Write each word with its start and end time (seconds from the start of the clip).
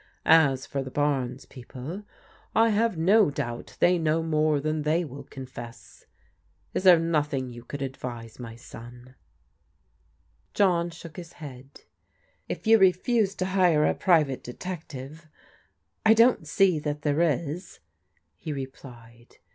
As 0.25 0.65
for 0.65 0.81
the 0.81 0.89
Barnes 0.89 1.45
people, 1.45 2.01
I 2.55 2.69
have 2.69 2.97
no 2.97 3.29
doubt 3.29 3.77
they 3.79 3.99
know 3.99 4.23
more 4.23 4.59
than 4.59 4.81
they 4.81 5.05
will 5.05 5.25
confess. 5.25 6.07
Is 6.73 6.85
there 6.85 6.97
nothing 6.97 7.51
you 7.51 7.63
could 7.63 7.83
advise, 7.83 8.39
my 8.39 8.55
son?" 8.55 9.13
John 10.55 10.89
shook 10.89 11.17
his 11.17 11.33
head." 11.33 11.81
If 12.49 12.65
you 12.65 12.79
refuse 12.79 13.35
to 13.35 13.45
hire 13.45 13.85
a 13.85 13.93
private 13.93 14.41
detective 14.43 15.27
I 16.03 16.15
don't 16.15 16.47
see 16.47 16.79
that 16.79 17.03
there 17.03 17.21
is," 17.21 17.77
he 18.35 18.51
replied. 18.51 19.37